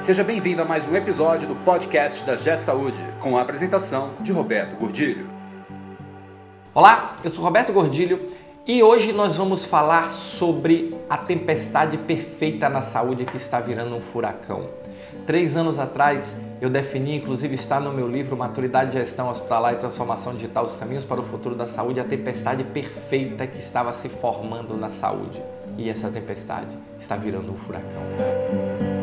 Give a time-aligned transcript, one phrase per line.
[0.00, 4.32] Seja bem-vindo a mais um episódio do podcast da G Saúde, com a apresentação de
[4.32, 5.28] Roberto Gordilho.
[6.72, 8.30] Olá, eu sou Roberto Gordilho
[8.66, 14.00] e hoje nós vamos falar sobre a tempestade perfeita na saúde que está virando um
[14.00, 14.70] furacão.
[15.26, 20.32] Três anos atrás eu defini, inclusive está no meu livro Maturidade, Gestão Hospitalar e Transformação
[20.32, 24.78] Digital: Os Caminhos para o Futuro da Saúde, a tempestade perfeita que estava se formando
[24.78, 25.42] na saúde.
[25.80, 28.02] E essa tempestade está virando um furacão.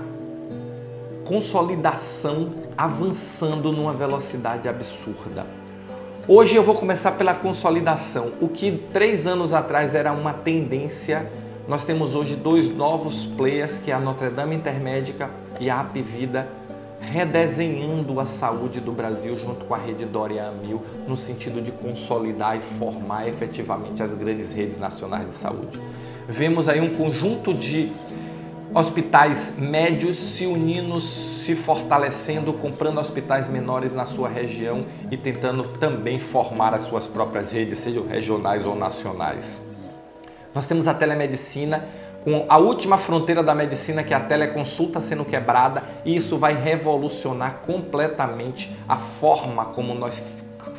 [1.24, 5.46] consolidação avançando numa velocidade absurda.
[6.28, 8.32] Hoje eu vou começar pela consolidação.
[8.42, 11.32] O que três anos atrás era uma tendência,
[11.66, 16.46] nós temos hoje dois novos players, que é a Notre Dame Intermédica e a Apivida,
[17.02, 22.56] redesenhando a saúde do Brasil junto com a rede Dória Amil, no sentido de consolidar
[22.56, 25.78] e formar efetivamente as grandes redes nacionais de saúde.
[26.28, 27.92] Vemos aí um conjunto de
[28.74, 36.18] hospitais médios se unindo, se fortalecendo, comprando hospitais menores na sua região e tentando também
[36.18, 39.60] formar as suas próprias redes, sejam regionais ou nacionais.
[40.54, 41.84] Nós temos a telemedicina
[42.22, 46.54] com a última fronteira da medicina, que é a teleconsulta sendo quebrada, e isso vai
[46.54, 50.22] revolucionar completamente a forma como nós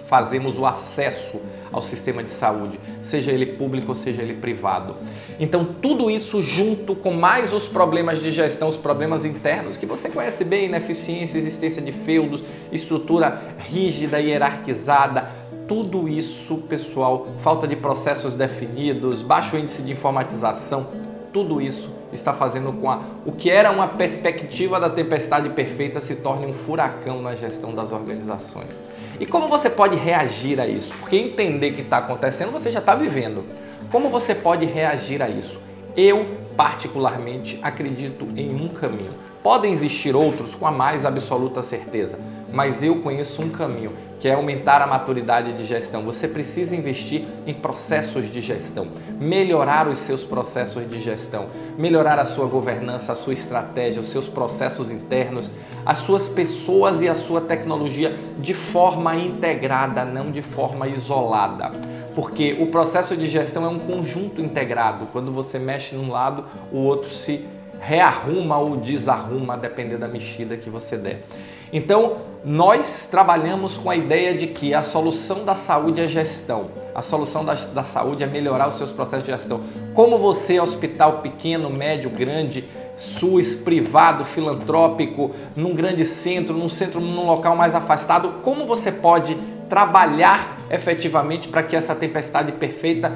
[0.07, 4.95] fazemos o acesso ao sistema de saúde, seja ele público ou seja ele privado.
[5.39, 10.09] Então, tudo isso junto com mais os problemas de gestão, os problemas internos que você
[10.09, 15.29] conhece bem, ineficiência, existência de feudos, estrutura rígida e hierarquizada,
[15.67, 20.87] tudo isso, pessoal, falta de processos definidos, baixo índice de informatização,
[21.33, 26.17] tudo isso está fazendo com a, o que era uma perspectiva da tempestade perfeita se
[26.17, 28.79] torne um furacão na gestão das organizações.
[29.19, 30.93] E como você pode reagir a isso?
[30.99, 33.43] Porque entender que está acontecendo você já está vivendo.
[33.91, 35.59] Como você pode reagir a isso?
[35.97, 39.13] Eu, particularmente, acredito em um caminho.
[39.43, 42.17] Podem existir outros com a mais absoluta certeza,
[42.53, 46.01] mas eu conheço um caminho que é aumentar a maturidade de gestão.
[46.03, 48.87] Você precisa investir em processos de gestão,
[49.19, 54.29] melhorar os seus processos de gestão, melhorar a sua governança, a sua estratégia, os seus
[54.29, 55.51] processos internos,
[55.85, 61.69] as suas pessoas e a sua tecnologia de forma integrada, não de forma isolada.
[62.15, 65.07] Porque o processo de gestão é um conjunto integrado.
[65.11, 67.45] Quando você mexe num lado, o outro se
[67.85, 71.25] rearruma ou desarruma, dependendo da mexida que você der.
[71.71, 76.67] Então, nós trabalhamos com a ideia de que a solução da saúde é gestão.
[76.95, 79.61] A solução da, da saúde é melhorar os seus processos de gestão.
[79.93, 82.63] Como você, hospital pequeno, médio, grande,
[82.95, 89.35] SUS, privado, filantrópico, num grande centro, num centro, num local mais afastado, como você pode
[89.67, 93.11] trabalhar efetivamente para que essa tempestade perfeita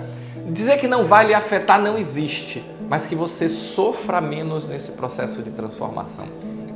[0.49, 5.41] dizer que não vai lhe afetar não existe, mas que você sofra menos nesse processo
[5.41, 6.27] de transformação.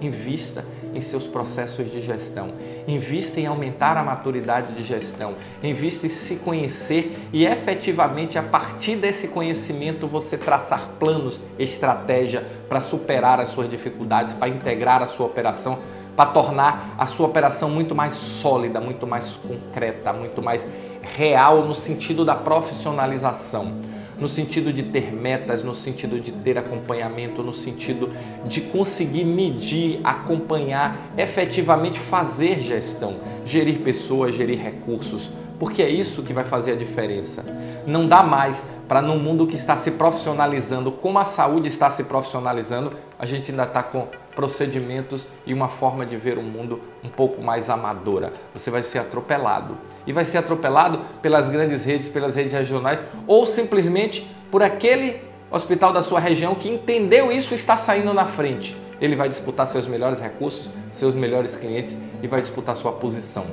[0.02, 2.50] Invista em seus processos de gestão.
[2.88, 5.36] Invista em aumentar a maturidade de gestão.
[5.64, 12.82] Invista em se conhecer e efetivamente a partir desse conhecimento você traçar planos, estratégia para
[12.82, 15.80] superar as suas dificuldades, para integrar a sua operação,
[16.16, 20.68] para tornar a sua operação muito mais sólida, muito mais concreta, muito mais
[21.16, 23.91] real no sentido da profissionalização
[24.22, 28.12] no sentido de ter metas, no sentido de ter acompanhamento, no sentido
[28.46, 36.34] de conseguir medir, acompanhar, efetivamente fazer gestão, gerir pessoas, gerir recursos, porque é isso que
[36.34, 37.44] vai fazer a diferença.
[37.86, 42.04] Não dá mais para num mundo que está se profissionalizando, como a saúde está se
[42.04, 44.06] profissionalizando, a gente ainda está com
[44.36, 48.34] procedimentos e uma forma de ver o mundo um pouco mais amadora.
[48.54, 49.78] Você vai ser atropelado.
[50.06, 55.94] E vai ser atropelado pelas grandes redes, pelas redes regionais ou simplesmente por aquele hospital
[55.94, 58.76] da sua região que entendeu isso e está saindo na frente.
[59.00, 63.46] Ele vai disputar seus melhores recursos, seus melhores clientes e vai disputar sua posição.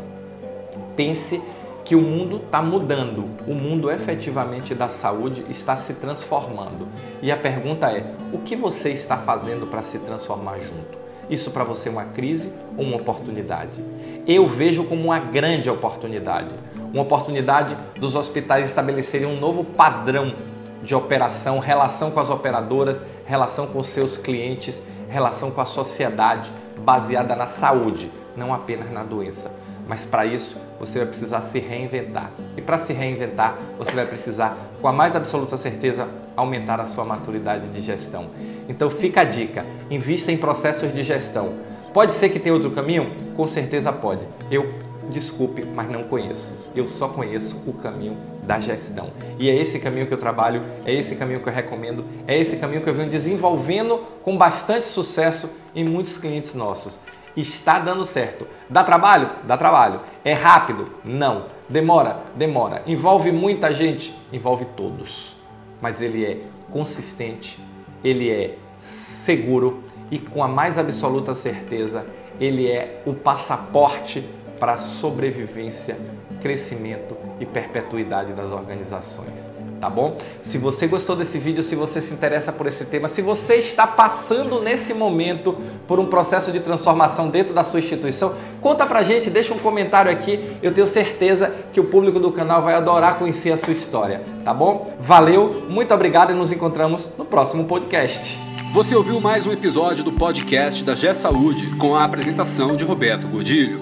[0.96, 1.40] Pense
[1.88, 6.86] que o mundo está mudando, o mundo efetivamente da saúde está se transformando.
[7.22, 10.98] E a pergunta é: o que você está fazendo para se transformar junto?
[11.30, 13.82] Isso para você é uma crise ou uma oportunidade?
[14.26, 16.50] Eu vejo como uma grande oportunidade.
[16.92, 20.34] Uma oportunidade dos hospitais estabelecerem um novo padrão
[20.82, 26.52] de operação, relação com as operadoras, relação com seus clientes, relação com a sociedade,
[26.84, 29.50] baseada na saúde, não apenas na doença.
[29.88, 32.30] Mas para isso, você vai precisar se reinventar.
[32.56, 36.06] E para se reinventar, você vai precisar, com a mais absoluta certeza,
[36.36, 38.26] aumentar a sua maturidade de gestão.
[38.68, 41.54] Então fica a dica: invista em processos de gestão.
[41.94, 43.10] Pode ser que tenha outro caminho?
[43.34, 44.28] Com certeza pode.
[44.50, 44.74] Eu,
[45.08, 46.54] desculpe, mas não conheço.
[46.76, 49.10] Eu só conheço o caminho da gestão.
[49.38, 52.56] E é esse caminho que eu trabalho, é esse caminho que eu recomendo, é esse
[52.56, 56.98] caminho que eu venho desenvolvendo com bastante sucesso em muitos clientes nossos
[57.36, 58.46] está dando certo.
[58.68, 59.30] Dá trabalho?
[59.44, 60.00] Dá trabalho.
[60.24, 60.88] É rápido?
[61.04, 61.46] Não.
[61.68, 62.22] Demora?
[62.34, 62.82] Demora.
[62.86, 64.14] Envolve muita gente?
[64.32, 65.36] Envolve todos.
[65.80, 66.40] Mas ele é
[66.70, 67.60] consistente,
[68.02, 72.06] ele é seguro e com a mais absoluta certeza,
[72.40, 74.26] ele é o passaporte
[74.58, 75.96] para a sobrevivência,
[76.40, 80.16] crescimento e perpetuidade das organizações tá bom?
[80.40, 83.86] Se você gostou desse vídeo, se você se interessa por esse tema, se você está
[83.86, 89.30] passando nesse momento por um processo de transformação dentro da sua instituição, conta pra gente,
[89.30, 90.56] deixa um comentário aqui.
[90.62, 94.52] Eu tenho certeza que o público do canal vai adorar conhecer a sua história, tá
[94.52, 94.94] bom?
[95.00, 98.38] Valeu, muito obrigado e nos encontramos no próximo podcast.
[98.72, 103.26] Você ouviu mais um episódio do podcast da G Saúde com a apresentação de Roberto
[103.26, 103.78] Gordilho.